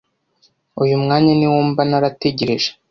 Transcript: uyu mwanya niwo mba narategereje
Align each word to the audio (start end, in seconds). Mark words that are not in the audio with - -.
uyu 0.83 0.95
mwanya 1.03 1.31
niwo 1.35 1.59
mba 1.69 1.83
narategereje 1.89 2.69